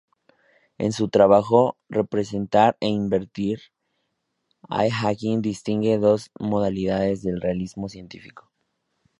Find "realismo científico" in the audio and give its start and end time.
7.39-8.51